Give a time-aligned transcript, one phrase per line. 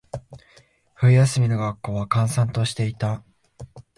[0.95, 3.23] 冬休みの学校は、閑散としていた。